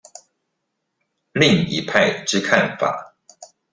[1.31, 3.13] 另一派之看法